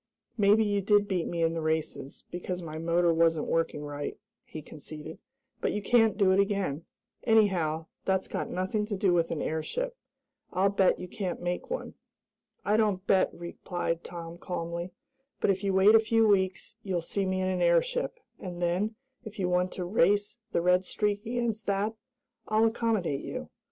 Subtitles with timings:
[0.35, 4.63] "Maybe you did beat me in the races, because my motor wasn't working right," he
[4.63, 5.19] conceded,
[5.59, 6.85] "but you can't do it again.
[7.23, 9.95] Anyhow, that's got nothing to do with an airship.
[10.51, 11.93] I'll bet you can't make one!"
[12.65, 14.89] "I don't bet," replied Tom calmly,
[15.39, 18.95] "but if you wait a few weeks you'll see me in an airship, and then,
[19.23, 21.93] if you want to race the Red Streak against that,
[22.47, 23.51] I'll accommodate you.